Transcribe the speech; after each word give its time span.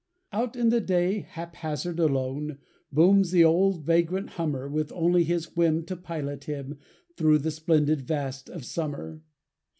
Out 0.33 0.55
in 0.55 0.69
the 0.69 0.81
day, 0.81 1.19
hap 1.19 1.57
hazard, 1.57 1.99
alone, 1.99 2.57
Booms 2.91 3.29
the 3.29 3.43
old 3.43 3.83
vagrant 3.85 4.31
hummer, 4.31 4.67
With 4.67 4.91
only 4.93 5.23
his 5.25 5.55
whim 5.55 5.85
to 5.85 5.95
pilot 5.95 6.45
him 6.45 6.79
Through 7.17 7.37
the 7.37 7.51
splendid 7.51 8.01
vast 8.07 8.49
of 8.49 8.65
summer. 8.65 9.21